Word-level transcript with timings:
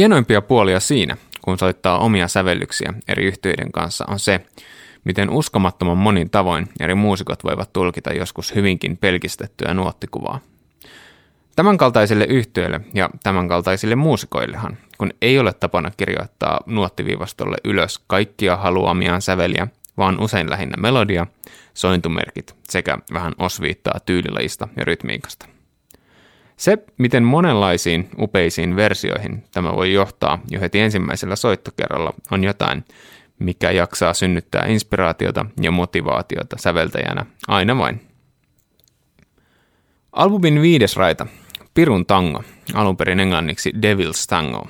Hienoimpia 0.00 0.42
puolia 0.42 0.80
siinä, 0.80 1.16
kun 1.42 1.58
soittaa 1.58 1.98
omia 1.98 2.28
sävellyksiä 2.28 2.94
eri 3.08 3.26
yhtiöiden 3.26 3.72
kanssa, 3.72 4.04
on 4.08 4.18
se, 4.18 4.40
miten 5.04 5.30
uskomattoman 5.30 5.98
monin 5.98 6.30
tavoin 6.30 6.68
eri 6.80 6.94
muusikot 6.94 7.44
voivat 7.44 7.72
tulkita 7.72 8.12
joskus 8.12 8.54
hyvinkin 8.54 8.96
pelkistettyä 8.96 9.74
nuottikuvaa. 9.74 10.40
Tämänkaltaisille 11.56 12.24
yhtiöille 12.24 12.80
ja 12.94 13.10
tämänkaltaisille 13.22 13.94
muusikoillehan, 13.94 14.76
kun 14.98 15.10
ei 15.22 15.38
ole 15.38 15.52
tapana 15.52 15.90
kirjoittaa 15.96 16.60
nuottiviivastolle 16.66 17.56
ylös 17.64 18.00
kaikkia 18.06 18.56
haluamiaan 18.56 19.22
säveliä, 19.22 19.68
vaan 19.96 20.20
usein 20.20 20.50
lähinnä 20.50 20.76
melodia, 20.76 21.26
sointumerkit 21.74 22.54
sekä 22.68 22.98
vähän 23.12 23.32
osviittaa 23.38 24.00
tyylilajista 24.06 24.68
ja 24.76 24.84
rytmiikasta. 24.84 25.59
Se, 26.60 26.78
miten 26.98 27.22
monenlaisiin 27.22 28.08
upeisiin 28.18 28.76
versioihin 28.76 29.44
tämä 29.52 29.72
voi 29.76 29.92
johtaa 29.92 30.38
jo 30.50 30.60
heti 30.60 30.80
ensimmäisellä 30.80 31.36
soittokerralla, 31.36 32.14
on 32.30 32.44
jotain, 32.44 32.84
mikä 33.38 33.70
jaksaa 33.70 34.14
synnyttää 34.14 34.66
inspiraatiota 34.66 35.46
ja 35.60 35.70
motivaatiota 35.70 36.56
säveltäjänä 36.58 37.26
aina 37.48 37.78
vain. 37.78 38.00
Albumin 40.12 40.62
viides 40.62 40.96
raita, 40.96 41.26
Pirun 41.74 42.06
tango, 42.06 42.42
alun 42.74 42.96
perin 42.96 43.20
englanniksi 43.20 43.72
Devil's 43.76 44.26
Tango, 44.28 44.66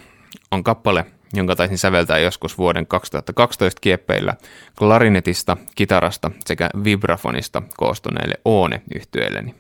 on 0.50 0.64
kappale, 0.64 1.06
jonka 1.34 1.56
taisin 1.56 1.78
säveltää 1.78 2.18
joskus 2.18 2.58
vuoden 2.58 2.86
2012 2.86 3.80
kieppeillä 3.80 4.34
klarinetista, 4.78 5.56
kitarasta 5.74 6.30
sekä 6.46 6.70
vibrafonista 6.84 7.62
koostuneelle 7.76 8.34
oone 8.44 8.82
yhtyeelleni. 8.94 9.54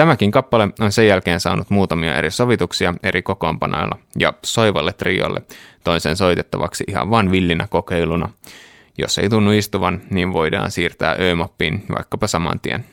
Tämäkin 0.00 0.30
kappale 0.30 0.68
on 0.80 0.92
sen 0.92 1.06
jälkeen 1.06 1.40
saanut 1.40 1.70
muutamia 1.70 2.14
eri 2.14 2.30
sovituksia 2.30 2.94
eri 3.02 3.22
kokoonpanoilla 3.22 3.98
ja 4.18 4.32
soivalle 4.44 4.92
triolle 4.92 5.42
toisen 5.84 6.16
soitettavaksi 6.16 6.84
ihan 6.88 7.10
vain 7.10 7.30
villinä 7.30 7.66
kokeiluna. 7.70 8.28
Jos 8.98 9.18
ei 9.18 9.28
tunnu 9.28 9.52
istuvan, 9.52 10.02
niin 10.10 10.32
voidaan 10.32 10.70
siirtää 10.70 11.16
ö-mappiin 11.20 11.84
vaikkapa 11.96 12.26
saman 12.26 12.60
tien. 12.60 12.84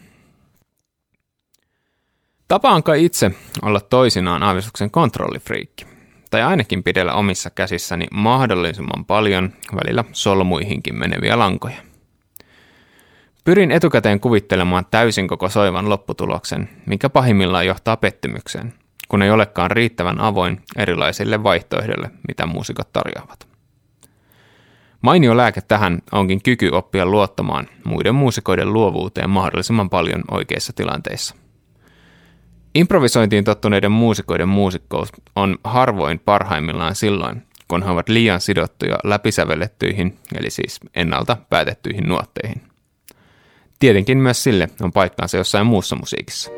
Tapaanko 2.47 2.94
itse 2.94 3.31
olla 3.61 3.80
toisinaan 3.80 4.44
aavistuksen 4.44 4.91
kontrollifriikki? 4.91 5.85
Tai 6.31 6.41
ainakin 6.44 6.83
pidellä 6.83 7.13
omissa 7.13 7.50
käsissäni 7.50 8.05
mahdollisimman 8.11 9.05
paljon 9.05 9.53
välillä 9.75 10.03
solmuihinkin 10.11 10.95
meneviä 10.95 11.39
lankoja. 11.39 11.86
Pyrin 13.48 13.72
etukäteen 13.72 14.20
kuvittelemaan 14.20 14.86
täysin 14.92 15.28
koko 15.28 15.50
soivan 15.50 15.90
lopputuloksen, 15.90 16.70
mikä 16.86 17.09
pahimmillaan 17.09 17.66
johtaa 17.66 17.98
pettymykseen, 17.98 18.73
kun 19.08 19.22
ei 19.22 19.31
olekaan 19.31 19.72
riittävän 19.72 20.20
avoin 20.20 20.62
erilaisille 20.78 21.44
vaihtoehdoille, 21.44 22.12
mitä 22.28 22.45
muusikot 22.45 22.94
tarjoavat. 22.94 23.48
Mainio 25.02 25.38
lääke 25.38 25.62
tähän 25.62 26.00
onkin 26.12 26.44
kyky 26.44 26.70
oppia 26.70 27.06
luottamaan 27.06 27.68
muiden 27.84 28.16
muusikoiden 28.16 28.73
luovuuteen 28.73 29.30
mahdollisimman 29.30 29.90
paljon 29.90 30.23
oikeissa 30.31 30.73
tilanteissa. 30.73 31.36
Improvisointiin 32.75 33.44
tottuneiden 33.44 33.92
muusikoiden 33.92 34.50
muusikkous 34.50 35.09
on 35.36 35.58
harvoin 35.64 36.20
parhaimmillaan 36.20 36.95
silloin, 36.95 37.44
kun 37.68 37.84
he 37.84 37.90
ovat 37.90 38.09
liian 38.09 38.42
sidottuja 38.42 38.98
läpisävellettyihin, 39.03 40.18
eli 40.40 40.50
siis 40.50 40.80
ennalta 40.95 41.38
päätettyihin 41.50 42.08
nuotteihin. 42.08 42.66
Tietenkin 43.80 44.17
myös 44.17 44.44
sille 44.44 44.67
on 44.81 44.92
paikkaansa 44.92 45.38
jossain 45.38 45.67
muussa 45.67 45.95
musiikissa. 45.95 46.52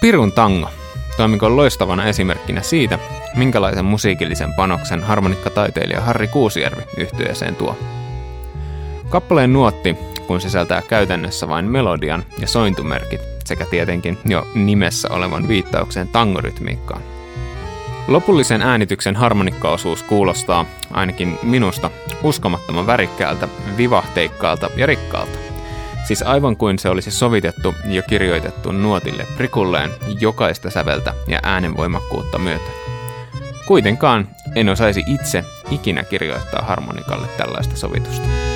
Pirun 0.00 0.32
tango 0.32 0.77
toimikoon 1.18 1.56
loistavana 1.56 2.04
esimerkkinä 2.04 2.62
siitä, 2.62 2.98
minkälaisen 3.36 3.84
musiikillisen 3.84 4.54
panoksen 4.54 5.02
harmonikkataiteilija 5.02 6.00
Harri 6.00 6.28
Kuusijärvi 6.28 6.82
yhtyeeseen 6.96 7.56
tuo. 7.56 7.78
Kappaleen 9.08 9.52
nuotti, 9.52 9.96
kun 10.26 10.40
sisältää 10.40 10.82
käytännössä 10.82 11.48
vain 11.48 11.64
melodian 11.64 12.24
ja 12.40 12.46
sointumerkit 12.46 13.20
sekä 13.44 13.64
tietenkin 13.70 14.18
jo 14.24 14.46
nimessä 14.54 15.08
olevan 15.10 15.48
viittauksen 15.48 16.08
tangorytmiikkaan. 16.08 17.02
Lopullisen 18.08 18.62
äänityksen 18.62 19.16
harmonikkaosuus 19.16 20.02
kuulostaa, 20.02 20.64
ainakin 20.90 21.38
minusta, 21.42 21.90
uskomattoman 22.22 22.86
värikkäältä, 22.86 23.48
vivahteikkaalta 23.76 24.70
ja 24.76 24.86
rikkaalta. 24.86 25.37
Siis 26.04 26.22
aivan 26.22 26.56
kuin 26.56 26.78
se 26.78 26.88
olisi 26.88 27.10
sovitettu 27.10 27.74
ja 27.84 28.02
kirjoitettu 28.02 28.72
nuotille 28.72 29.26
prikulleen 29.36 29.90
jokaista 30.20 30.70
säveltä 30.70 31.14
ja 31.26 31.40
äänenvoimakkuutta 31.42 32.38
myöten. 32.38 32.74
Kuitenkaan 33.66 34.28
en 34.54 34.68
osaisi 34.68 35.04
itse 35.06 35.44
ikinä 35.70 36.04
kirjoittaa 36.04 36.62
harmonikalle 36.62 37.26
tällaista 37.36 37.76
sovitusta. 37.76 38.47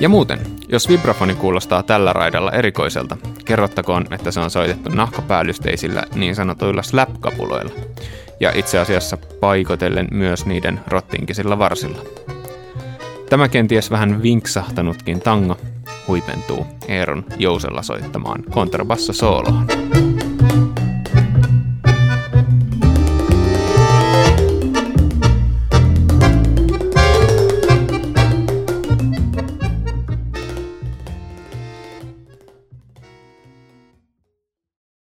Ja 0.00 0.08
muuten, 0.08 0.38
jos 0.68 0.88
vibrafoni 0.88 1.34
kuulostaa 1.34 1.82
tällä 1.82 2.12
raidalla 2.12 2.52
erikoiselta, 2.52 3.16
kerrottakoon, 3.44 4.06
että 4.10 4.30
se 4.30 4.40
on 4.40 4.50
soitettu 4.50 4.90
nahkapäällysteisillä 4.90 6.02
niin 6.14 6.34
sanotuilla 6.34 6.82
slap-kapuloilla, 6.82 7.72
ja 8.40 8.52
itse 8.54 8.78
asiassa 8.78 9.18
paikotellen 9.40 10.08
myös 10.10 10.46
niiden 10.46 10.80
rottinkisilla 10.86 11.58
varsilla. 11.58 11.98
Tämä 13.30 13.48
kenties 13.48 13.90
vähän 13.90 14.22
vinksahtanutkin 14.22 15.20
tango 15.20 15.56
huipentuu 16.08 16.66
Eeron 16.88 17.24
jousella 17.38 17.82
soittamaan 17.82 18.42
kontrabasso 18.50 19.12
sooloon. 19.12 19.66